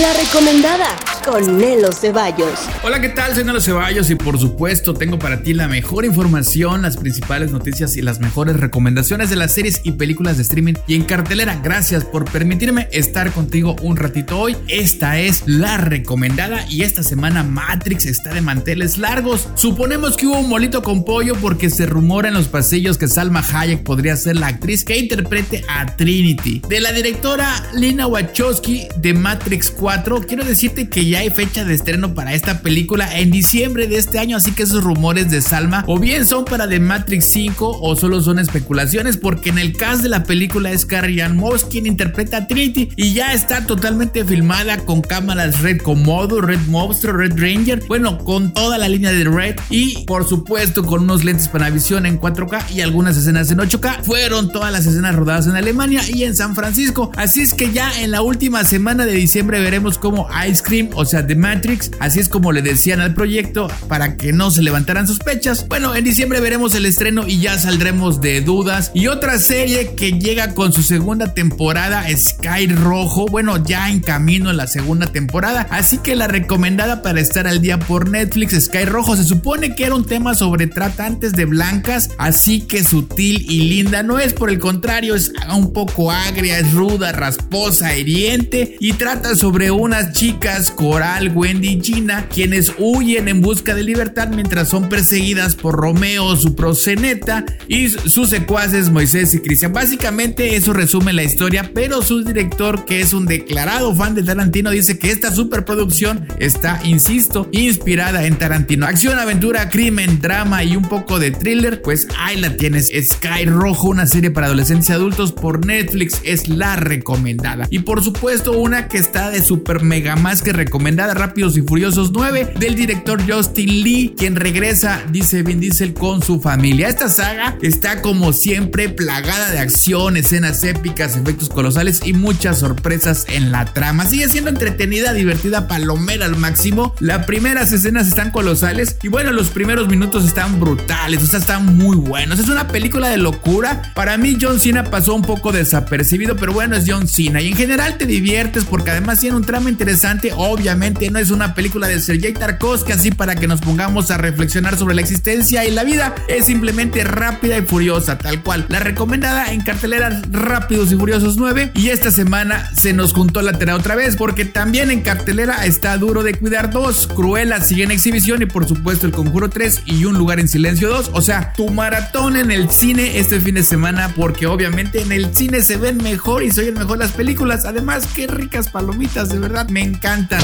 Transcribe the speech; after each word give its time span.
La 0.00 0.12
recomendada 0.12 0.88
con 1.24 1.58
Nelo 1.58 1.90
Ceballos. 1.92 2.68
Hola, 2.82 3.00
¿qué 3.00 3.08
tal? 3.08 3.34
Soy 3.34 3.44
Nelo 3.44 3.60
Ceballos 3.60 4.10
y 4.10 4.14
por 4.14 4.38
supuesto 4.38 4.94
tengo 4.94 5.18
para 5.18 5.42
ti 5.42 5.54
la 5.54 5.68
mejor 5.68 6.04
información, 6.04 6.82
las 6.82 6.96
principales 6.96 7.50
noticias 7.50 7.96
y 7.96 8.02
las 8.02 8.20
mejores 8.20 8.58
recomendaciones 8.58 9.30
de 9.30 9.36
las 9.36 9.52
series 9.52 9.80
y 9.84 9.92
películas 9.92 10.36
de 10.36 10.42
streaming 10.42 10.74
y 10.86 10.94
en 10.94 11.04
cartelera. 11.04 11.60
Gracias 11.62 12.04
por 12.04 12.30
permitirme 12.30 12.88
estar 12.92 13.32
contigo 13.32 13.76
un 13.80 13.96
ratito 13.96 14.38
hoy. 14.38 14.56
Esta 14.68 15.18
es 15.18 15.44
la 15.46 15.78
recomendada 15.78 16.66
y 16.68 16.82
esta 16.82 17.02
semana 17.02 17.42
Matrix 17.42 18.04
está 18.06 18.34
de 18.34 18.40
manteles 18.40 18.98
largos. 18.98 19.48
Suponemos 19.54 20.16
que 20.16 20.26
hubo 20.26 20.40
un 20.40 20.48
molito 20.48 20.82
con 20.82 21.04
pollo 21.04 21.34
porque 21.40 21.70
se 21.70 21.86
rumora 21.86 22.28
en 22.28 22.34
los 22.34 22.48
pasillos 22.48 22.98
que 22.98 23.08
Salma 23.08 23.40
Hayek 23.40 23.82
podría 23.82 24.16
ser 24.16 24.36
la 24.36 24.48
actriz 24.48 24.84
que 24.84 24.98
interprete 24.98 25.64
a 25.68 25.86
Trinity. 25.96 26.60
De 26.68 26.80
la 26.80 26.92
directora 26.92 27.48
Lina 27.74 28.06
Wachowski 28.06 28.88
de 28.96 29.14
Matrix 29.14 29.70
4, 29.70 30.20
quiero 30.26 30.44
decirte 30.44 30.88
que 30.88 31.06
ya 31.06 31.13
hay 31.16 31.30
fecha 31.30 31.64
de 31.64 31.74
estreno 31.74 32.14
para 32.14 32.34
esta 32.34 32.60
película 32.60 33.18
en 33.18 33.30
diciembre 33.30 33.86
de 33.86 33.98
este 33.98 34.18
año, 34.18 34.36
así 34.36 34.52
que 34.52 34.62
esos 34.62 34.82
rumores 34.82 35.30
de 35.30 35.40
Salma 35.40 35.84
o 35.86 35.98
bien 35.98 36.26
son 36.26 36.44
para 36.44 36.68
The 36.68 36.80
Matrix 36.80 37.26
5 37.26 37.78
o 37.80 37.96
solo 37.96 38.20
son 38.22 38.38
especulaciones, 38.38 39.16
porque 39.16 39.50
en 39.50 39.58
el 39.58 39.76
cast 39.76 40.02
de 40.02 40.08
la 40.08 40.24
película 40.24 40.70
es 40.70 40.86
Carrie 40.86 41.22
Ann 41.22 41.36
Moss 41.36 41.64
quien 41.64 41.86
interpreta 41.86 42.38
a 42.38 42.46
Trinity 42.46 42.90
y 42.96 43.12
ya 43.12 43.32
está 43.32 43.66
totalmente 43.66 44.24
filmada 44.24 44.78
con 44.78 45.00
cámaras 45.00 45.60
Red 45.60 45.82
Komodo, 45.82 46.40
Red 46.40 46.60
Monster, 46.68 47.14
Red 47.14 47.38
Ranger, 47.38 47.82
bueno, 47.86 48.18
con 48.18 48.52
toda 48.52 48.78
la 48.78 48.88
línea 48.88 49.12
de 49.12 49.24
Red 49.24 49.56
y 49.70 50.04
por 50.06 50.28
supuesto 50.28 50.84
con 50.84 51.02
unos 51.02 51.24
lentes 51.24 51.48
Panavisión 51.48 52.06
en 52.06 52.20
4K 52.20 52.70
y 52.72 52.80
algunas 52.80 53.16
escenas 53.16 53.50
en 53.50 53.58
8K. 53.58 54.02
Fueron 54.02 54.50
todas 54.50 54.72
las 54.72 54.86
escenas 54.86 55.14
rodadas 55.14 55.46
en 55.46 55.56
Alemania 55.56 56.02
y 56.08 56.24
en 56.24 56.34
San 56.34 56.54
Francisco, 56.54 57.10
así 57.16 57.42
es 57.42 57.54
que 57.54 57.72
ya 57.72 58.00
en 58.00 58.10
la 58.10 58.22
última 58.22 58.64
semana 58.64 59.06
de 59.06 59.12
diciembre 59.12 59.60
veremos 59.60 59.98
cómo 59.98 60.28
Ice 60.48 60.62
Cream 60.62 60.90
o 60.94 61.03
sea, 61.04 61.26
The 61.26 61.36
Matrix, 61.36 61.90
así 62.00 62.20
es 62.20 62.28
como 62.28 62.52
le 62.52 62.62
decían 62.62 63.00
al 63.00 63.14
proyecto 63.14 63.68
para 63.88 64.16
que 64.16 64.32
no 64.32 64.50
se 64.50 64.62
levantaran 64.62 65.06
sospechas. 65.06 65.66
Bueno, 65.68 65.94
en 65.94 66.04
diciembre 66.04 66.40
veremos 66.40 66.74
el 66.74 66.86
estreno 66.86 67.26
y 67.26 67.40
ya 67.40 67.58
saldremos 67.58 68.20
de 68.20 68.40
dudas. 68.40 68.90
Y 68.94 69.06
otra 69.08 69.38
serie 69.38 69.94
que 69.94 70.12
llega 70.12 70.54
con 70.54 70.72
su 70.72 70.82
segunda 70.82 71.34
temporada, 71.34 72.04
Sky 72.16 72.66
Rojo, 72.68 73.26
bueno, 73.26 73.62
ya 73.62 73.90
en 73.90 74.00
camino 74.00 74.50
en 74.50 74.56
la 74.56 74.66
segunda 74.66 75.06
temporada, 75.06 75.66
así 75.70 75.98
que 75.98 76.16
la 76.16 76.28
recomendada 76.28 77.02
para 77.02 77.20
estar 77.20 77.46
al 77.46 77.60
día 77.60 77.78
por 77.78 78.08
Netflix, 78.08 78.64
Sky 78.64 78.84
Rojo, 78.84 79.16
se 79.16 79.24
supone 79.24 79.74
que 79.74 79.84
era 79.84 79.94
un 79.94 80.04
tema 80.04 80.34
sobre 80.34 80.66
tratantes 80.66 81.32
de 81.32 81.44
blancas, 81.44 82.10
así 82.18 82.60
que 82.60 82.84
sutil 82.84 83.46
y 83.50 83.68
linda, 83.68 84.02
no 84.02 84.18
es 84.18 84.32
por 84.32 84.50
el 84.50 84.58
contrario, 84.58 85.14
es 85.14 85.32
un 85.54 85.72
poco 85.72 86.10
agria, 86.10 86.58
es 86.58 86.72
ruda, 86.72 87.12
rasposa, 87.12 87.96
hiriente 87.96 88.76
y 88.80 88.92
trata 88.94 89.34
sobre 89.34 89.70
unas 89.70 90.12
chicas 90.12 90.70
con 90.70 90.93
Coral, 90.94 91.32
Wendy 91.34 91.70
y 91.70 91.80
Gina, 91.82 92.28
quienes 92.28 92.72
huyen 92.78 93.26
en 93.26 93.40
busca 93.40 93.74
de 93.74 93.82
libertad 93.82 94.28
mientras 94.28 94.68
son 94.68 94.88
perseguidas 94.88 95.56
por 95.56 95.74
Romeo, 95.74 96.36
su 96.36 96.54
proseneta, 96.54 97.44
y 97.66 97.88
sus 97.88 98.28
secuaces 98.28 98.90
Moisés 98.90 99.34
y 99.34 99.40
Cristian. 99.40 99.72
Básicamente 99.72 100.54
eso 100.54 100.72
resume 100.72 101.12
la 101.12 101.24
historia, 101.24 101.72
pero 101.74 102.00
su 102.00 102.22
director, 102.22 102.84
que 102.84 103.00
es 103.00 103.12
un 103.12 103.26
declarado 103.26 103.92
fan 103.92 104.14
de 104.14 104.22
Tarantino, 104.22 104.70
dice 104.70 104.96
que 104.96 105.10
esta 105.10 105.32
superproducción 105.32 106.28
está, 106.38 106.78
insisto, 106.84 107.48
inspirada 107.50 108.24
en 108.26 108.38
Tarantino. 108.38 108.86
Acción, 108.86 109.18
aventura, 109.18 109.70
crimen, 109.70 110.20
drama 110.20 110.62
y 110.62 110.76
un 110.76 110.84
poco 110.84 111.18
de 111.18 111.32
thriller, 111.32 111.82
pues 111.82 112.06
ahí 112.20 112.40
la 112.40 112.56
tienes. 112.56 112.86
Sky 112.86 113.46
Rojo, 113.46 113.88
una 113.88 114.06
serie 114.06 114.30
para 114.30 114.46
adolescentes 114.46 114.90
y 114.90 114.92
adultos 114.92 115.32
por 115.32 115.66
Netflix, 115.66 116.20
es 116.22 116.46
la 116.46 116.76
recomendada. 116.76 117.66
Y 117.70 117.80
por 117.80 118.04
supuesto, 118.04 118.52
una 118.52 118.86
que 118.86 118.98
está 118.98 119.32
de 119.32 119.42
super 119.42 119.82
mega 119.82 120.14
más 120.14 120.40
que 120.40 120.52
recomendada 120.52 120.83
recomendada 120.84 121.14
Rápidos 121.14 121.56
y 121.56 121.62
Furiosos 121.62 122.12
9 122.12 122.56
del 122.60 122.74
director 122.74 123.18
Justin 123.26 123.82
Lee, 123.82 124.14
quien 124.18 124.36
regresa, 124.36 125.02
dice 125.10 125.42
Vin 125.42 125.58
Diesel, 125.58 125.94
con 125.94 126.22
su 126.22 126.42
familia. 126.42 126.88
Esta 126.88 127.08
saga 127.08 127.56
está 127.62 128.02
como 128.02 128.34
siempre 128.34 128.90
plagada 128.90 129.50
de 129.50 129.60
acción, 129.60 130.18
escenas 130.18 130.62
épicas, 130.62 131.16
efectos 131.16 131.48
colosales 131.48 132.02
y 132.04 132.12
muchas 132.12 132.58
sorpresas 132.58 133.24
en 133.30 133.50
la 133.50 133.64
trama. 133.64 134.04
Sigue 134.04 134.28
siendo 134.28 134.50
entretenida, 134.50 135.14
divertida, 135.14 135.68
palomera 135.68 136.26
al 136.26 136.36
máximo. 136.36 136.94
Las 137.00 137.24
primeras 137.24 137.72
escenas 137.72 138.06
están 138.06 138.30
colosales 138.30 138.98
y 139.02 139.08
bueno, 139.08 139.32
los 139.32 139.48
primeros 139.48 139.88
minutos 139.88 140.26
están 140.26 140.60
brutales, 140.60 141.22
o 141.22 141.26
sea, 141.26 141.38
están 141.38 141.78
muy 141.78 141.96
buenos. 141.96 142.38
Es 142.38 142.50
una 142.50 142.68
película 142.68 143.08
de 143.08 143.16
locura. 143.16 143.90
Para 143.94 144.18
mí 144.18 144.36
John 144.38 144.60
Cena 144.60 144.84
pasó 144.84 145.14
un 145.14 145.22
poco 145.22 145.50
desapercibido, 145.50 146.36
pero 146.36 146.52
bueno, 146.52 146.76
es 146.76 146.84
John 146.86 147.08
Cena 147.08 147.40
y 147.40 147.48
en 147.48 147.56
general 147.56 147.96
te 147.96 148.04
diviertes 148.04 148.64
porque 148.64 148.90
además 148.90 149.20
tiene 149.20 149.36
un 149.36 149.46
trama 149.46 149.70
interesante, 149.70 150.30
obviamente 150.36 150.73
no 150.74 151.18
es 151.20 151.30
una 151.30 151.54
película 151.54 151.86
de 151.86 152.00
Sergei 152.00 152.32
Tarkovsky 152.32 152.92
así 152.92 153.10
para 153.12 153.36
que 153.36 153.46
nos 153.46 153.60
pongamos 153.60 154.10
a 154.10 154.18
reflexionar 154.18 154.76
sobre 154.76 154.96
la 154.96 155.02
existencia 155.02 155.64
y 155.64 155.70
la 155.70 155.84
vida. 155.84 156.14
Es 156.26 156.46
simplemente 156.46 157.04
rápida 157.04 157.56
y 157.56 157.62
furiosa, 157.62 158.18
tal 158.18 158.42
cual. 158.42 158.66
La 158.68 158.80
recomendada 158.80 159.52
en 159.52 159.60
cartelera 159.60 160.20
Rápidos 160.30 160.90
y 160.90 160.96
Furiosos 160.96 161.36
9. 161.36 161.72
Y 161.74 161.90
esta 161.90 162.10
semana 162.10 162.70
se 162.76 162.92
nos 162.92 163.12
juntó 163.12 163.40
la 163.40 163.52
tela 163.52 163.76
otra 163.76 163.94
vez 163.94 164.16
porque 164.16 164.44
también 164.44 164.90
en 164.90 165.02
cartelera 165.02 165.64
está 165.64 165.96
Duro 165.96 166.24
de 166.24 166.34
Cuidar 166.34 166.70
2, 166.70 167.08
Cruella 167.14 167.60
sigue 167.60 167.84
en 167.84 167.92
exhibición 167.92 168.42
y 168.42 168.46
por 168.46 168.66
supuesto 168.66 169.06
El 169.06 169.12
Conjuro 169.12 169.50
3 169.50 169.82
y 169.86 170.04
Un 170.06 170.18
Lugar 170.18 170.40
en 170.40 170.48
Silencio 170.48 170.88
2. 170.88 171.10
O 171.12 171.22
sea, 171.22 171.52
tu 171.52 171.68
maratón 171.68 172.36
en 172.36 172.50
el 172.50 172.70
cine 172.70 173.18
este 173.18 173.40
fin 173.40 173.54
de 173.54 173.62
semana 173.62 174.12
porque 174.16 174.46
obviamente 174.46 175.02
en 175.02 175.12
el 175.12 175.34
cine 175.34 175.62
se 175.62 175.76
ven 175.76 175.98
mejor 175.98 176.42
y 176.42 176.50
se 176.50 176.62
oyen 176.62 176.74
mejor 176.74 176.98
las 176.98 177.12
películas. 177.12 177.64
Además, 177.64 178.08
qué 178.14 178.26
ricas 178.26 178.68
palomitas, 178.68 179.28
de 179.28 179.38
verdad, 179.38 179.68
me 179.68 179.82
encantan. 179.82 180.40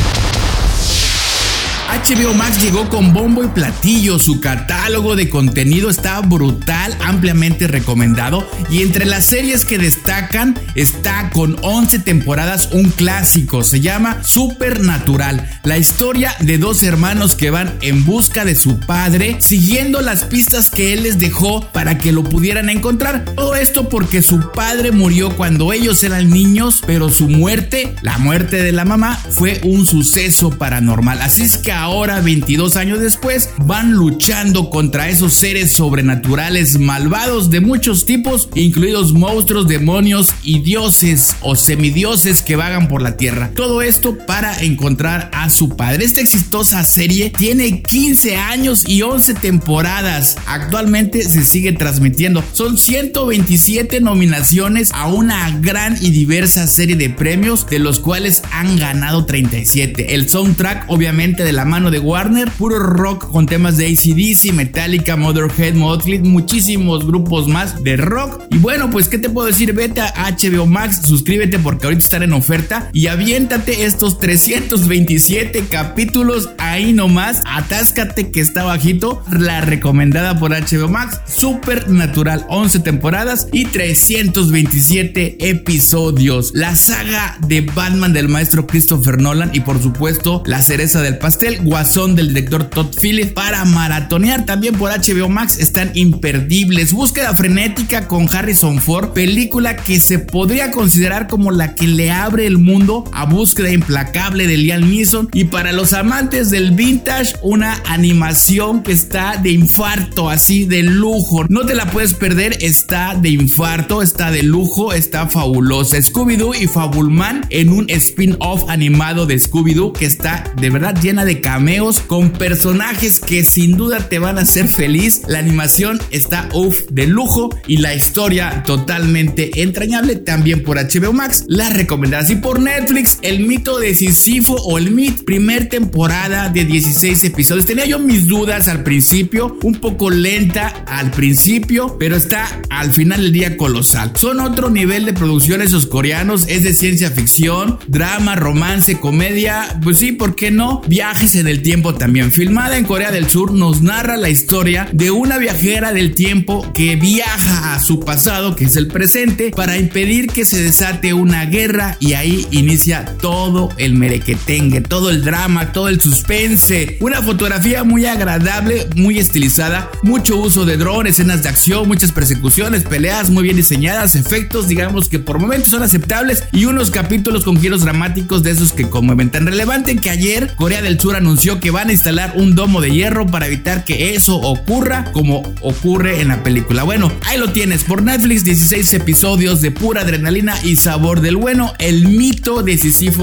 HBO 1.91 2.35
Max 2.35 2.63
llegó 2.63 2.89
con 2.89 3.13
bombo 3.13 3.43
y 3.43 3.49
platillo, 3.49 4.21
su 4.21 4.41
catálogo 4.41 5.17
de 5.17 5.29
contenido 5.29 5.91
está 5.91 6.21
brutal, 6.21 6.97
ampliamente 7.01 7.67
recomendado 7.67 8.49
y 8.71 8.83
entre 8.83 9.05
las 9.07 9.25
series 9.25 9.65
que 9.65 9.77
destacan 9.77 10.57
está 10.77 11.31
con 11.31 11.57
11 11.63 11.99
temporadas 11.99 12.69
un 12.71 12.91
clásico, 12.91 13.65
se 13.65 13.81
llama 13.81 14.23
Supernatural, 14.23 15.61
la 15.65 15.79
historia 15.79 16.33
de 16.39 16.59
dos 16.59 16.85
hermanos 16.85 17.35
que 17.35 17.51
van 17.51 17.77
en 17.83 18.05
busca 18.05 18.45
de 18.45 18.55
su 18.55 18.79
padre 18.79 19.39
siguiendo 19.41 20.01
las 20.01 20.23
pistas 20.23 20.71
que 20.71 20.93
él 20.93 21.03
les 21.03 21.19
dejó 21.19 21.67
para 21.73 21.99
que 21.99 22.13
lo 22.13 22.23
pudieran 22.23 22.71
encontrar. 22.71 23.25
Todo 23.35 23.57
esto 23.57 23.89
porque 23.89 24.23
su 24.23 24.53
padre 24.53 24.93
murió 24.93 25.37
cuando 25.37 25.73
ellos 25.73 26.05
eran 26.05 26.31
niños, 26.31 26.83
pero 26.87 27.11
su 27.11 27.29
muerte, 27.29 27.97
la 28.03 28.19
muerte 28.19 28.63
de 28.63 28.71
la 28.71 28.85
mamá, 28.85 29.19
fue 29.31 29.61
un 29.65 29.87
suceso 29.87 30.51
paranormal. 30.51 31.21
Así 31.21 31.43
es 31.43 31.59
que 31.59 31.80
ahora, 31.81 32.21
22 32.21 32.77
años 32.77 33.01
después, 33.01 33.51
van 33.59 33.93
luchando 33.93 34.71
contra 34.71 35.09
esos 35.09 35.35
seres 35.35 35.73
sobrenaturales 35.73 36.79
malvados 36.79 37.51
de 37.51 37.61
muchos 37.61 38.07
tipos, 38.07 38.49
incluidos 38.55 39.13
monstruos, 39.13 39.67
demonios 39.67 40.35
y 40.43 40.61
dioses 40.61 41.35
o 41.41 41.57
semidioses 41.57 42.43
que 42.43 42.57
vagan 42.57 42.89
por 42.89 43.03
la 43.03 43.17
tierra. 43.17 43.53
Todo 43.55 43.83
esto 43.83 44.17
para 44.27 44.63
encontrar 44.63 45.31
a 45.33 45.51
su 45.51 45.71
padre. 45.77 46.05
Esta 46.05 46.21
exitosa 46.21 46.85
serie 46.85 47.31
tiene 47.31 47.83
15 47.83 48.37
años 48.37 48.85
y 48.87 49.03
11 49.03 49.35
temporadas. 49.35 50.37
Actualmente 50.47 51.23
se 51.29 51.45
sigue 51.45 51.73
transmitiendo. 51.73 52.45
Son 52.53 52.79
127 52.79 54.01
nominaciones 54.01 54.91
a 54.93 55.09
una 55.09 55.51
gran 55.61 55.97
y 56.01 56.11
diversa 56.11 56.67
serie 56.67 56.97
de 56.97 57.11
premios, 57.11 57.67
de 57.69 57.79
los 57.79 58.01
cuales 58.01 58.43
han 58.53 58.77
ganado 58.79 59.25
37. 59.25 60.15
El 60.15 60.29
soundtrack, 60.29 60.85
obviamente, 60.89 61.45
de 61.45 61.53
la 61.53 61.65
mano 61.71 61.93
de 61.93 62.01
Warner, 62.01 62.51
puro 62.51 62.81
rock 62.81 63.31
con 63.31 63.47
temas 63.47 63.77
de 63.77 63.87
ACDC, 63.87 64.53
Metallica, 64.53 65.17
Motherhead, 65.17 65.75
Motley, 65.75 66.19
muchísimos 66.19 67.07
grupos 67.07 67.47
más 67.47 67.85
de 67.85 67.97
rock. 67.97 68.43
Y 68.51 68.59
bueno, 68.59 68.91
pues, 68.91 69.09
¿qué 69.09 69.19
te 69.19 69.31
puedo 69.31 69.47
decir? 69.47 69.73
Vete 69.73 70.01
a 70.01 70.13
HBO 70.31 70.67
Max, 70.67 71.03
suscríbete 71.07 71.61
porque 71.61 71.87
ahorita 71.87 72.03
están 72.03 72.25
en 72.25 72.33
oferta 72.33 72.91
y 72.93 73.07
aviéntate 73.07 73.85
estos 73.85 74.19
327 74.19 75.67
capítulos 75.71 76.51
ahí 76.59 76.93
nomás. 76.93 77.41
Atáscate 77.47 78.33
que 78.33 78.41
está 78.41 78.65
bajito. 78.65 79.23
La 79.31 79.61
recomendada 79.61 80.41
por 80.41 80.51
HBO 80.51 80.89
Max, 80.89 81.21
Supernatural, 81.25 82.47
11 82.49 82.81
temporadas 82.81 83.47
y 83.53 83.67
327 83.67 85.49
episodios. 85.49 86.51
La 86.53 86.75
saga 86.75 87.39
de 87.47 87.61
Batman 87.61 88.13
del 88.13 88.29
maestro 88.29 88.67
Christopher 88.67 89.21
Nolan 89.21 89.53
y 89.55 89.61
por 89.61 89.81
supuesto 89.81 90.43
la 90.47 90.63
cereza 90.63 91.01
del 91.01 91.19
pastel 91.19 91.60
El 91.60 91.60
Guasón 91.63 92.15
del 92.15 92.29
director 92.29 92.65
Todd 92.65 92.95
Phillips 93.01 93.33
para 93.33 93.65
maratonear 93.65 94.45
también 94.47 94.75
por 94.75 94.91
HBO 94.91 95.29
Max 95.29 95.59
están 95.59 95.91
imperdibles. 95.95 96.93
Búsqueda 96.93 97.35
frenética 97.35 98.09
con 98.09 98.29
Harrison 98.33 98.79
Ford, 98.81 99.11
película 99.11 99.77
que 99.77 100.01
se 100.01 100.19
podría 100.19 100.71
considerar 100.71 101.29
como 101.29 101.51
la 101.51 101.75
que 101.75 101.87
le 101.87 102.11
abre 102.11 102.47
el 102.47 102.59
mundo 102.59 103.05
a 103.13 103.25
búsqueda 103.25 103.71
implacable 103.73 104.47
de 104.47 104.57
Liam 104.57 104.89
Neeson 104.89 105.29
y 105.33 105.45
para 105.45 105.73
los 105.73 105.93
amantes 105.93 106.51
del 106.51 106.73
vintage 106.73 107.35
una 107.43 107.81
animación 107.87 108.83
que 108.83 108.93
está 108.93 109.37
de 109.37 109.51
infarto 109.51 110.31
así 110.31 110.65
de 110.65 110.83
lujo. 110.83 111.45
No 111.49 111.67
te 111.67 111.75
la 111.75 111.91
puedes 111.91 112.15
perder, 112.15 112.57
está 112.61 113.15
de 113.15 113.31
infarto, 113.31 114.03
está 114.03 114.31
de 114.31 114.43
lujo, 114.43 114.93
está 114.93 115.27
fabulosa. 115.27 115.97
Scooby-Doo 115.97 116.55
y 116.55 116.67
Fabulman 116.67 117.47
en 117.51 117.71
un 117.71 117.89
spin-off 117.91 118.69
animado 118.69 119.27
de 119.27 119.37
Scooby-Doo 119.37 119.93
que 119.93 120.07
está 120.07 120.45
de 120.61 120.71
verdad 120.71 120.99
llena 121.01 121.25
de 121.25 121.41
cameos 121.51 121.99
con 121.99 122.31
personajes 122.31 123.19
que 123.19 123.43
sin 123.43 123.77
duda 123.77 124.09
te 124.09 124.21
van 124.21 124.39
a 124.39 124.43
hacer 124.43 124.69
feliz. 124.69 125.23
La 125.27 125.41
animación 125.41 126.01
está 126.13 126.49
uff 126.55 126.83
de 126.91 127.09
lujo 127.09 127.51
y 127.67 127.79
la 127.79 127.93
historia 127.93 128.63
totalmente 128.65 129.61
entrañable 129.61 130.15
también 130.15 130.63
por 130.63 130.77
HBO 130.77 131.13
Max. 131.13 131.43
La 131.49 131.69
recomendadas 131.69 132.31
y 132.31 132.37
por 132.37 132.61
Netflix 132.61 133.19
el 133.23 133.49
mito 133.49 133.81
de 133.81 133.97
Sísifo 133.97 134.53
o 134.53 134.79
el 134.79 134.93
Mit 134.93 135.25
primer 135.25 135.69
temporada 135.69 136.51
de 136.51 136.65
16 136.65 137.25
episodios. 137.25 137.67
Tenía 137.67 137.85
yo 137.85 137.99
mis 137.99 138.29
dudas 138.29 138.69
al 138.69 138.85
principio, 138.85 139.59
un 139.65 139.75
poco 139.75 140.09
lenta 140.09 140.69
al 140.87 141.11
principio, 141.11 141.97
pero 141.99 142.15
está 142.15 142.63
al 142.71 142.93
final 142.93 143.23
del 143.23 143.33
día 143.33 143.57
colosal. 143.57 144.13
Son 144.15 144.39
otro 144.39 144.71
nivel 144.71 145.05
de 145.05 145.15
producción 145.15 145.63
esos 145.63 145.87
coreanos, 145.87 146.47
es 146.47 146.63
de 146.63 146.75
ciencia 146.75 147.11
ficción, 147.11 147.81
drama, 147.89 148.37
romance, 148.37 149.01
comedia, 149.01 149.81
pues 149.83 149.99
sí, 149.99 150.13
¿por 150.13 150.37
qué 150.37 150.53
no? 150.53 150.83
Viajes 150.87 151.30
en 151.35 151.49
el 151.49 151.63
tiempo 151.63 151.95
también. 151.95 152.33
Filmada 152.33 152.77
en 152.77 152.85
Corea 152.85 153.11
del 153.11 153.29
Sur, 153.29 153.53
nos 153.53 153.83
narra 153.83 154.17
la 154.17 154.31
historia 154.31 154.89
de 154.93 155.11
una 155.11 155.39
viajera 155.39 155.93
del 155.93 156.15
tiempo 156.15 156.71
que 156.73 156.97
viaja 156.97 157.75
a 157.75 157.81
su 157.81 158.01
pasado, 158.01 158.57
que 158.57 158.65
es 158.65 158.77
el 158.77 158.89
presente, 158.89 159.51
para 159.55 159.79
impedir 159.79 160.27
que 160.29 160.45
se 160.45 160.63
desate 160.63 161.15
una 161.15 161.45
guerra 161.47 161.97
y 162.01 162.15
ahí 162.15 162.47
inicia 162.51 163.05
todo 163.21 163.69
el 163.77 163.95
merequetengue, 163.95 164.81
todo 164.81 165.11
el 165.11 165.23
drama, 165.23 165.73
todo 165.73 165.89
el 165.89 166.01
suspense. 166.01 166.97
Una 167.01 167.23
fotografía 167.23 167.85
muy 167.85 168.07
agradable, 168.07 168.89
muy 168.97 169.19
estilizada, 169.19 169.91
mucho 170.03 170.37
uso 170.37 170.65
de 170.65 170.77
drones, 170.77 171.13
escenas 171.13 171.43
de 171.43 171.49
acción, 171.49 171.87
muchas 171.87 172.13
persecuciones, 172.13 172.85
peleas 172.85 173.31
muy 173.31 173.43
bien 173.43 173.57
diseñadas, 173.57 174.15
efectos 174.15 174.69
digamos 174.69 175.09
que 175.09 175.19
por 175.19 175.39
momentos 175.39 175.71
son 175.71 175.83
aceptables 175.83 176.45
y 176.53 176.65
unos 176.65 176.91
capítulos 176.91 177.45
con 177.45 177.61
giros 177.61 177.83
dramáticos 177.83 178.43
de 178.43 178.51
esos 178.51 178.73
que 178.73 178.89
conmueven. 178.89 179.31
Tan 179.31 179.47
relevante 179.47 179.97
que 179.97 180.11
ayer 180.11 180.55
Corea 180.57 180.83
del 180.83 180.99
Sur 180.99 181.17
anunció 181.21 181.61
que 181.61 181.71
van 181.71 181.91
a 181.91 181.93
instalar 181.93 182.33
un 182.37 182.55
domo 182.55 182.81
de 182.81 182.91
hierro 182.91 183.27
para 183.27 183.47
evitar 183.47 183.85
que 183.85 184.15
eso 184.15 184.37
ocurra 184.37 185.13
como 185.13 185.43
ocurre 185.61 186.21
en 186.21 186.29
la 186.29 186.43
película. 186.43 186.83
Bueno, 186.83 187.13
ahí 187.27 187.39
lo 187.39 187.53
tienes 187.53 187.85
por 187.85 188.03
Netflix, 188.03 188.45
16 188.45 188.95
episodios 188.95 189.61
de 189.61 189.71
pura 189.71 190.01
adrenalina 190.01 190.55
y 190.65 190.77
sabor 190.77 191.21
del 191.21 191.37
bueno, 191.37 191.75
el 191.79 192.09
mito 192.09 192.63
de 192.63 192.81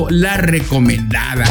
la 0.10 0.38
recomendada. 0.38 1.46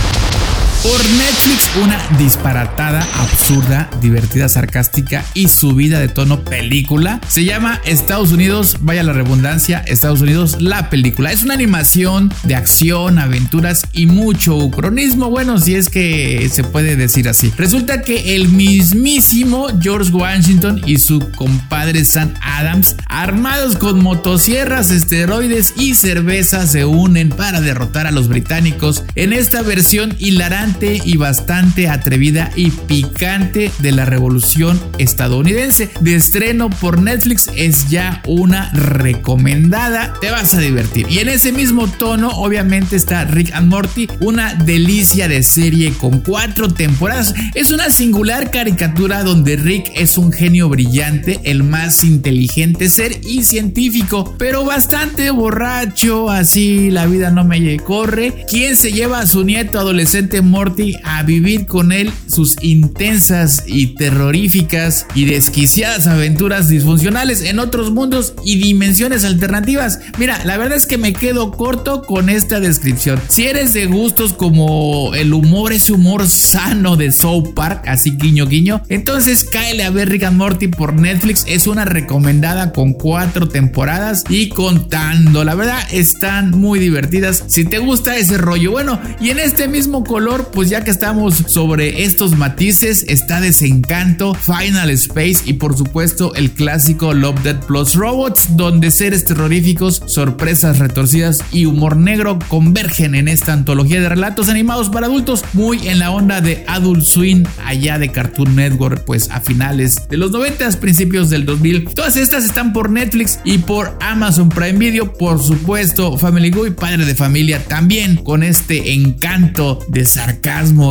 Por 0.87 1.05
Netflix, 1.05 1.69
una 1.83 2.01
disparatada, 2.17 3.05
absurda, 3.19 3.91
divertida, 4.01 4.49
sarcástica 4.49 5.25
y 5.35 5.49
subida 5.49 5.99
de 5.99 6.07
tono 6.07 6.45
película. 6.45 7.21
Se 7.27 7.45
llama 7.45 7.81
Estados 7.85 8.31
Unidos, 8.31 8.77
vaya 8.83 9.03
la 9.03 9.13
redundancia, 9.13 9.81
Estados 9.81 10.21
Unidos, 10.21 10.63
la 10.63 10.89
película. 10.89 11.33
Es 11.33 11.43
una 11.43 11.55
animación 11.55 12.33
de 12.45 12.55
acción, 12.55 13.19
aventuras 13.19 13.89
y 13.93 14.07
mucho 14.07 14.57
ucronismo. 14.57 15.29
Bueno, 15.29 15.59
si 15.59 15.75
es 15.75 15.89
que 15.89 16.49
se 16.53 16.63
puede 16.63 16.95
decir 16.95 17.29
así. 17.29 17.53
Resulta 17.57 18.03
que 18.03 18.37
el 18.37 18.49
mismísimo 18.49 19.67
George 19.81 20.13
Washington 20.13 20.83
y 20.87 20.99
su 20.99 21.19
compadre 21.33 22.05
Sam 22.05 22.33
Adams, 22.41 22.95
armados 23.09 23.75
con 23.75 24.05
motosierras, 24.05 24.93
esteroides 24.93 25.75
y 25.77 25.97
cerveza, 25.97 26.65
se 26.69 26.85
unen 26.85 27.31
para 27.31 27.61
derrotar 27.61 28.07
a 28.07 28.13
los 28.13 28.29
británicos 28.29 29.03
en 29.17 29.33
esta 29.33 29.63
versión 29.63 30.15
hilarante 30.21 30.76
y 30.83 31.17
bastante 31.17 31.89
atrevida 31.89 32.51
y 32.55 32.71
picante 32.71 33.71
de 33.79 33.93
la 33.93 34.05
revolución 34.05 34.81
estadounidense. 34.99 35.91
De 36.01 36.15
estreno 36.15 36.69
por 36.69 37.01
Netflix 37.01 37.49
es 37.57 37.89
ya 37.89 38.23
una 38.27 38.71
recomendada, 38.73 40.15
te 40.21 40.31
vas 40.31 40.53
a 40.55 40.61
divertir. 40.61 41.07
Y 41.09 41.21
en 41.21 41.29
ese 41.29 41.53
mismo 41.53 41.87
tono 41.89 42.29
obviamente 42.29 42.97
está 42.97 43.25
Rick 43.25 43.55
and 43.55 43.69
Morty, 43.69 44.07
una 44.21 44.55
delicia 44.55 45.29
de 45.29 45.43
serie 45.43 45.93
con 45.93 46.21
cuatro 46.21 46.69
temporadas. 46.69 47.35
Es 47.55 47.71
una 47.71 47.91
singular 47.91 48.51
caricatura 48.51 49.23
donde 49.23 49.57
Rick 49.57 49.93
es 49.95 50.19
un 50.19 50.31
genio 50.31 50.69
brillante, 50.69 51.41
el 51.45 51.63
más 51.63 52.05
inteligente 52.05 52.91
ser 52.91 53.21
y 53.27 53.45
científico, 53.45 54.35
pero 54.39 54.65
bastante 54.65 55.31
borracho, 55.31 56.29
así 56.31 56.91
la 56.91 57.07
vida 57.07 57.31
no 57.31 57.45
me 57.45 57.57
corre. 57.79 58.45
Quien 58.49 58.77
se 58.77 58.93
lleva 58.93 59.21
a 59.21 59.27
su 59.27 59.45
nieto 59.45 59.79
adolescente 59.79 60.43
Morty 60.57 60.97
a 61.05 61.23
vivir 61.23 61.67
con 61.67 61.93
él 61.93 62.11
sus 62.29 62.57
intensas 62.63 63.65
y 63.67 63.89
terroríficas 63.89 65.07
y 65.15 65.27
desquiciadas 65.27 66.07
aventuras 66.07 66.69
disfuncionales 66.69 67.43
en 67.43 67.59
otros 67.59 67.91
mundos 67.91 68.33
y 68.43 68.57
dimensiones 68.57 69.27
alternativas. 69.27 69.99
Mira, 70.19 70.43
la 70.47 70.57
verdad 70.57 70.79
es 70.79 70.87
que 70.87 70.97
me 70.97 71.13
quedo 71.13 71.51
corto 71.51 72.01
con 72.01 72.31
esta 72.31 72.59
descripción. 72.59 73.21
Si 73.29 73.45
eres 73.45 73.75
de 73.75 73.85
gustos 73.85 74.33
como 74.33 75.15
el 75.15 75.35
humor, 75.35 75.75
ese 75.75 75.93
humor 75.93 76.27
sano 76.27 76.97
de 76.97 77.13
South 77.13 77.53
Park, 77.55 77.83
así 77.87 78.13
guiño 78.13 78.47
guiño, 78.47 78.81
entonces 78.89 79.45
cáele 79.45 79.85
a 79.85 79.91
ver 79.91 80.09
Rick 80.09 80.23
and 80.23 80.39
Morty 80.39 80.69
por 80.69 80.95
Netflix. 80.95 81.45
Es 81.47 81.67
una 81.67 81.85
recomendada 81.85 82.73
con 82.73 82.95
cuatro 82.95 83.47
temporadas 83.47 84.25
y 84.31 84.49
contando. 84.49 85.45
La 85.45 85.55
verdad, 85.55 85.87
están 85.93 86.53
muy 86.53 86.79
divertidas. 86.79 87.45
Si 87.47 87.67
te 87.67 87.79
gusta 87.79 88.17
ese 88.17 88.39
rollo, 88.39 88.71
bueno, 88.71 88.99
y 89.21 89.29
en 89.29 89.39
este 89.39 89.69
mismo 89.69 90.03
color 90.03 90.46
pues 90.53 90.71
ya 90.71 90.85
que 90.85 90.91
estamos 90.91 91.35
sobre 91.47 92.05
estos 92.05 92.37
matices, 92.37 93.05
está 93.09 93.41
Desencanto, 93.41 94.35
Final 94.35 94.91
Space 94.91 95.39
y 95.45 95.55
por 95.55 95.77
supuesto 95.77 96.35
el 96.35 96.51
clásico 96.51 97.15
Love 97.15 97.43
Dead 97.43 97.61
Plus 97.67 97.95
Robots, 97.95 98.57
donde 98.57 98.91
seres 98.91 99.25
terroríficos, 99.25 100.03
sorpresas 100.07 100.79
retorcidas 100.79 101.43
y 101.53 101.67
humor 101.67 101.97
negro 101.97 102.39
convergen 102.49 103.15
en 103.15 103.29
esta 103.29 103.53
antología 103.53 104.01
de 104.01 104.09
relatos 104.09 104.49
animados 104.49 104.91
para 104.91 105.07
adultos, 105.07 105.45
muy 105.53 105.89
en 105.89 105.99
la 105.99 106.11
onda 106.11 106.41
de 106.41 106.65
Adult 106.69 107.05
Swim, 107.05 107.45
allá 107.65 107.99
de 107.99 108.13
Cartoon 108.13 108.57
Network, 108.57 109.05
pues 109.05 109.31
a 109.31 109.41
finales 109.41 110.09
de 110.09 110.17
los 110.17 110.31
90, 110.31 110.71
principios 110.81 111.31
del 111.31 111.45
2000. 111.45 111.89
Todas 111.95 112.17
estas 112.17 112.45
están 112.45 112.73
por 112.73 112.91
Netflix 112.91 113.41
y 113.45 113.59
por 113.59 113.97
Amazon 114.01 114.49
Prime 114.49 114.79
Video, 114.79 115.13
por 115.13 115.43
supuesto, 115.43 116.17
Family 116.19 116.51
Guy, 116.51 116.71
padre 116.71 117.05
de 117.05 117.15
familia, 117.15 117.65
también 117.65 118.17
con 118.17 118.43
este 118.43 118.93
encanto 118.93 119.79
de 119.89 120.05
sarcasmo 120.05 120.36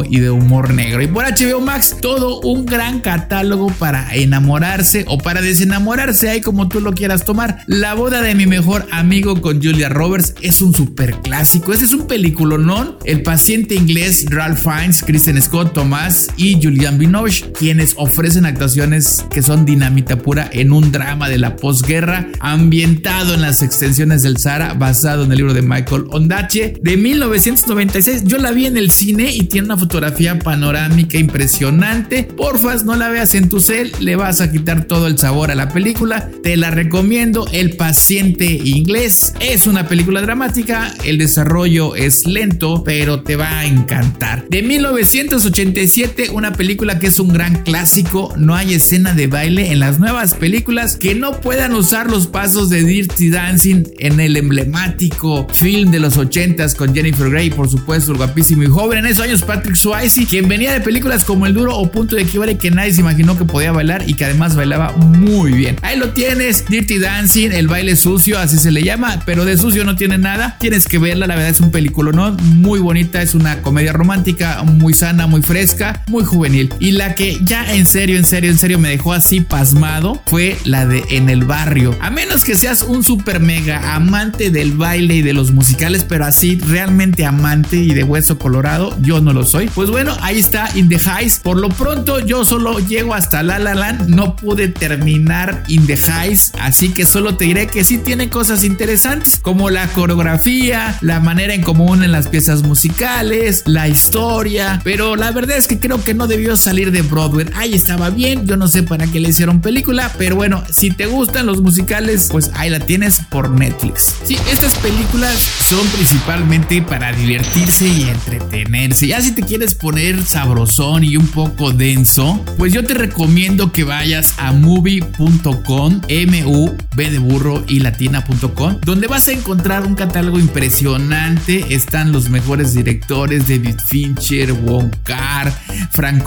y 0.09 0.19
de 0.19 0.29
humor 0.29 0.73
negro. 0.73 1.01
Y 1.01 1.07
por 1.07 1.25
HBO 1.25 1.61
Max, 1.61 1.97
todo 2.01 2.39
un 2.41 2.65
gran 2.65 2.99
catálogo 2.99 3.67
para 3.79 4.13
enamorarse 4.15 5.05
o 5.07 5.17
para 5.17 5.41
desenamorarse, 5.41 6.29
ahí 6.29 6.41
como 6.41 6.67
tú 6.67 6.81
lo 6.81 6.93
quieras 6.93 7.25
tomar. 7.25 7.59
La 7.67 7.93
boda 7.93 8.21
de 8.21 8.35
mi 8.35 8.45
mejor 8.45 8.85
amigo 8.91 9.41
con 9.41 9.61
Julia 9.61 9.89
Roberts 9.89 10.35
es 10.41 10.61
un 10.61 10.73
super 10.73 11.21
clásico. 11.21 11.73
Este 11.73 11.85
es 11.85 11.93
un 11.93 12.07
película, 12.07 12.57
¿no? 12.57 12.97
El 13.05 13.23
paciente 13.23 13.75
inglés 13.75 14.25
Ralph 14.29 14.59
Fiennes, 14.59 15.03
Kristen 15.03 15.41
Scott, 15.41 15.73
Tomás 15.73 16.27
y 16.37 16.59
Julian 16.61 16.97
Binoche, 16.97 17.51
quienes 17.57 17.93
ofrecen 17.97 18.45
actuaciones 18.45 19.25
que 19.29 19.41
son 19.41 19.65
dinamita 19.65 20.17
pura 20.17 20.49
en 20.51 20.71
un 20.71 20.91
drama 20.91 21.29
de 21.29 21.37
la 21.37 21.55
posguerra 21.55 22.27
ambientado 22.39 23.33
en 23.33 23.41
las 23.41 23.61
extensiones 23.61 24.23
del 24.23 24.37
Sahara, 24.37 24.73
basado 24.73 25.23
en 25.23 25.31
el 25.31 25.37
libro 25.37 25.53
de 25.53 25.61
Michael 25.61 26.05
Ondaatje 26.11 26.79
de 26.81 26.97
1996. 26.97 28.23
Yo 28.25 28.37
la 28.37 28.51
vi 28.51 28.65
en 28.65 28.77
el 28.77 28.91
cine 28.91 29.34
y 29.35 29.43
tiene 29.43 29.65
una 29.65 29.77
fotografía 29.77 30.39
panorámica 30.39 31.17
impresionante. 31.17 32.23
Porfas, 32.23 32.85
no 32.85 32.95
la 32.95 33.09
veas 33.09 33.35
en 33.35 33.49
tu 33.49 33.59
cel, 33.59 33.91
le 33.99 34.15
vas 34.15 34.39
a 34.39 34.49
quitar 34.49 34.85
todo 34.85 35.07
el 35.07 35.17
sabor 35.17 35.51
a 35.51 35.55
la 35.55 35.67
película. 35.67 36.29
Te 36.41 36.55
la 36.55 36.71
recomiendo. 36.71 37.45
El 37.51 37.75
paciente 37.75 38.45
inglés 38.45 39.33
es 39.41 39.67
una 39.67 39.89
película 39.89 40.21
dramática, 40.21 40.93
el 41.03 41.17
desarrollo 41.17 41.95
es 41.95 42.25
lento, 42.25 42.83
pero 42.85 43.23
te 43.23 43.35
va 43.35 43.59
a 43.59 43.65
encantar. 43.65 44.47
De 44.47 44.63
1987, 44.63 46.29
una 46.31 46.53
película 46.53 46.97
que 46.97 47.07
es 47.07 47.19
un 47.19 47.33
gran 47.33 47.63
clásico. 47.63 48.33
No 48.37 48.55
hay 48.55 48.75
escena 48.75 49.13
de 49.13 49.27
baile 49.27 49.73
en 49.73 49.79
las 49.81 49.99
nuevas 49.99 50.33
películas 50.33 50.95
que 50.95 51.13
no 51.13 51.41
puedan 51.41 51.73
usar 51.73 52.09
los 52.09 52.27
pasos 52.27 52.69
de 52.69 52.83
Dirty 52.83 53.29
Dancing 53.29 53.83
en 53.99 54.21
el 54.21 54.37
emblemático 54.37 55.45
film 55.51 55.91
de 55.91 55.99
los 55.99 56.17
80s 56.17 56.75
con 56.75 56.93
Jennifer 56.95 57.29
Grey, 57.29 57.49
por 57.49 57.69
supuesto, 57.69 58.13
el 58.13 58.17
guapísimo 58.17 58.63
y 58.63 58.67
joven. 58.67 58.99
En 58.99 59.07
eso 59.07 59.24
años 59.25 59.41
Patrick 59.41 59.75
Swayze, 59.75 60.27
quien 60.27 60.47
venía 60.47 60.71
de 60.71 60.81
películas 60.81 61.23
como 61.23 61.47
El 61.47 61.55
Duro 61.55 61.75
o 61.75 61.89
Punto 61.89 62.15
de 62.15 62.25
Quiebre 62.25 62.59
que 62.59 62.69
nadie 62.69 62.93
se 62.93 63.01
imaginó 63.01 63.35
que 63.35 63.43
podía 63.43 63.71
bailar 63.71 64.07
y 64.07 64.13
que 64.13 64.23
además 64.23 64.55
bailaba 64.55 64.91
muy 64.91 65.51
bien. 65.51 65.77
Ahí 65.81 65.97
lo 65.97 66.09
tienes, 66.09 66.65
Dirty 66.67 66.99
Dancing, 66.99 67.49
el 67.51 67.67
baile 67.67 67.95
sucio, 67.95 68.37
así 68.37 68.59
se 68.59 68.71
le 68.71 68.83
llama, 68.83 69.23
pero 69.25 69.43
de 69.43 69.57
sucio 69.57 69.83
no 69.83 69.95
tiene 69.95 70.19
nada. 70.19 70.57
Tienes 70.59 70.87
que 70.87 70.99
verla, 70.99 71.25
la 71.25 71.35
verdad 71.35 71.49
es 71.49 71.59
un 71.59 71.71
película 71.71 72.11
no 72.11 72.33
muy 72.33 72.79
bonita, 72.79 73.23
es 73.23 73.33
una 73.33 73.63
comedia 73.63 73.93
romántica, 73.93 74.61
muy 74.61 74.93
sana, 74.93 75.25
muy 75.25 75.41
fresca, 75.41 76.03
muy 76.07 76.23
juvenil. 76.23 76.71
Y 76.79 76.91
la 76.91 77.15
que 77.15 77.39
ya 77.43 77.73
en 77.73 77.87
serio, 77.87 78.17
en 78.17 78.25
serio, 78.25 78.51
en 78.51 78.59
serio 78.59 78.77
me 78.77 78.89
dejó 78.89 79.13
así 79.13 79.41
pasmado 79.41 80.21
fue 80.27 80.55
la 80.65 80.85
de 80.85 81.03
En 81.09 81.31
el 81.31 81.45
barrio. 81.45 81.97
A 81.99 82.11
menos 82.11 82.43
que 82.43 82.57
seas 82.57 82.83
un 82.83 83.03
super 83.03 83.39
mega 83.39 83.95
amante 83.95 84.51
del 84.51 84.73
baile 84.73 85.15
y 85.15 85.21
de 85.23 85.33
los 85.33 85.51
musicales, 85.51 86.05
pero 86.07 86.25
así 86.25 86.59
realmente 86.59 87.25
amante 87.25 87.77
y 87.77 87.95
de 87.95 88.03
hueso 88.03 88.37
colorado, 88.37 88.95
yo 89.01 89.14
no 89.21 89.33
lo 89.33 89.45
soy. 89.45 89.67
Pues 89.67 89.89
bueno, 89.89 90.15
ahí 90.21 90.39
está 90.39 90.69
In 90.75 90.89
the 90.89 90.99
Heights. 90.99 91.39
Por 91.39 91.57
lo 91.57 91.69
pronto 91.69 92.19
yo 92.19 92.45
solo 92.45 92.79
llego 92.79 93.13
hasta 93.13 93.43
La 93.43 93.59
La 93.59 93.75
Land, 93.75 94.09
no 94.09 94.35
pude 94.35 94.67
terminar 94.67 95.63
In 95.67 95.85
the 95.87 95.97
Heights, 95.97 96.51
así 96.59 96.89
que 96.89 97.05
solo 97.05 97.35
te 97.35 97.45
diré 97.45 97.67
que 97.67 97.83
sí 97.83 97.97
tiene 97.97 98.29
cosas 98.29 98.63
interesantes, 98.63 99.37
como 99.41 99.69
la 99.69 99.87
coreografía, 99.87 100.97
la 101.01 101.19
manera 101.19 101.53
en 101.53 101.61
común 101.61 102.03
en 102.03 102.11
las 102.11 102.27
piezas 102.27 102.63
musicales, 102.63 103.63
la 103.65 103.87
historia, 103.87 104.81
pero 104.83 105.15
la 105.15 105.31
verdad 105.31 105.57
es 105.57 105.67
que 105.67 105.79
creo 105.79 106.03
que 106.03 106.13
no 106.13 106.27
debió 106.27 106.57
salir 106.57 106.91
de 106.91 107.01
Broadway. 107.01 107.47
Ahí 107.55 107.73
estaba 107.73 108.09
bien, 108.09 108.45
yo 108.45 108.57
no 108.57 108.67
sé 108.67 108.83
para 108.83 109.07
qué 109.07 109.19
le 109.19 109.29
hicieron 109.29 109.61
película, 109.61 110.11
pero 110.17 110.35
bueno, 110.35 110.63
si 110.71 110.91
te 110.91 111.05
gustan 111.05 111.45
los 111.45 111.61
musicales, 111.61 112.29
pues 112.31 112.51
ahí 112.53 112.69
la 112.69 112.79
tienes 112.79 113.19
por 113.29 113.49
Netflix. 113.49 114.15
Sí, 114.23 114.37
estas 114.51 114.75
películas 114.75 115.35
son 115.35 115.85
principalmente 115.87 116.81
para 116.81 117.11
divertirse 117.13 117.87
y 117.87 118.03
entretenerse. 118.03 119.04
Ya 119.07 119.21
si 119.21 119.33
te 119.33 119.43
quieres 119.43 119.75
poner 119.75 120.23
sabrosón 120.23 121.03
y 121.03 121.15
un 121.15 121.27
poco 121.27 121.71
denso, 121.71 122.43
pues 122.57 122.73
yo 122.73 122.83
te 122.83 122.95
recomiendo 122.95 123.71
que 123.71 123.83
vayas 123.83 124.33
a 124.37 124.51
movie.com, 124.51 126.01
M 126.07 126.45
U 126.45 126.75
B 126.95 127.11
de 127.11 127.19
burro 127.19 127.63
y 127.67 127.81
latina.com, 127.81 128.79
donde 128.83 129.07
vas 129.07 129.27
a 129.27 129.33
encontrar 129.33 129.85
un 129.85 129.93
catálogo 129.93 130.39
impresionante. 130.39 131.73
Están 131.73 132.11
los 132.11 132.29
mejores 132.29 132.73
directores: 132.73 133.47
David 133.47 133.75
Fincher, 133.89 134.53
Wong 134.53 134.89
Kar, 135.03 135.53
Frank 135.91 136.25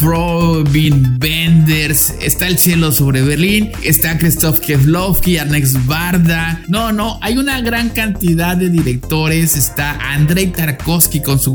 Robin 0.00 1.18
Benders. 1.18 2.14
Está 2.20 2.48
El 2.48 2.58
cielo 2.58 2.90
sobre 2.90 3.22
Berlín, 3.22 3.70
está 3.82 4.16
Christoph 4.18 4.60
Keflovsky, 4.60 5.36
Alex 5.36 5.86
Barda. 5.86 6.62
No, 6.68 6.90
no, 6.90 7.18
hay 7.22 7.36
una 7.36 7.60
gran 7.60 7.90
cantidad 7.90 8.56
de 8.56 8.70
directores. 8.70 9.56
Está 9.56 9.98
Andrei 10.12 10.46
Tarkovsky 10.46 11.20
con 11.20 11.38
su 11.38 11.52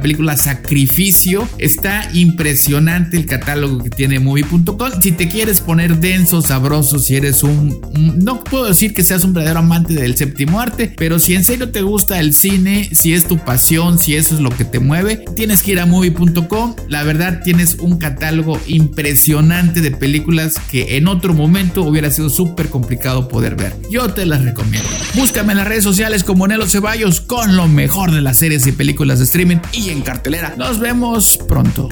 película 0.00 0.36
Sacrificio. 0.36 1.48
Está 1.58 2.08
impresionante 2.12 3.16
el 3.16 3.26
catálogo 3.26 3.82
que 3.82 3.90
tiene 3.90 4.20
movie.com. 4.20 4.90
Si 5.00 5.12
te 5.12 5.28
quieres 5.28 5.60
poner 5.60 5.98
denso, 5.98 6.42
sabroso, 6.42 6.98
si 6.98 7.16
eres 7.16 7.42
un, 7.42 7.80
no 8.22 8.44
puedo 8.44 8.66
decir 8.66 8.94
que 8.94 9.02
seas 9.02 9.24
un 9.24 9.32
verdadero 9.32 9.60
amante 9.60 9.94
del 9.94 10.16
séptimo 10.16 10.60
arte, 10.60 10.92
pero 10.96 11.18
si 11.18 11.34
en 11.34 11.44
serio 11.44 11.70
te 11.70 11.82
gusta 11.82 12.20
el 12.20 12.34
cine, 12.34 12.88
si 12.92 13.12
es 13.12 13.26
tu 13.26 13.38
pasión, 13.38 13.98
si 13.98 14.14
eso 14.14 14.34
es 14.34 14.40
lo 14.40 14.50
que 14.50 14.64
te 14.64 14.78
mueve, 14.78 15.24
tienes 15.36 15.62
que 15.62 15.72
ir 15.72 15.80
a 15.80 15.86
movie.com. 15.86 16.76
La 16.88 17.02
verdad 17.02 17.40
tienes 17.42 17.76
un 17.80 17.98
catálogo 17.98 18.60
impresionante 18.66 19.80
de 19.80 19.90
películas 19.90 20.54
que 20.70 20.96
en 20.96 21.08
otro 21.08 21.34
momento 21.34 21.82
hubiera 21.82 22.10
sido 22.10 22.30
súper 22.30 22.68
complicado 22.68 23.28
poder 23.28 23.56
ver. 23.56 23.74
Yo 23.90 24.08
te 24.12 24.26
las 24.26 24.42
recomiendo. 24.44 24.88
Búscame 25.14 25.52
en 25.52 25.58
las 25.58 25.68
redes 25.68 25.84
sociales 25.84 26.24
como 26.24 26.46
Nelo 26.46 26.68
Ceballos 26.68 27.20
con 27.20 27.56
lo 27.56 27.68
mejor 27.68 28.12
de 28.12 28.20
las 28.20 28.38
series 28.38 28.66
y 28.66 28.72
películas 28.72 29.18
de 29.18 29.26
y 29.72 29.90
en 29.90 30.02
cartelera. 30.02 30.54
Nos 30.56 30.78
vemos 30.78 31.38
pronto. 31.48 31.88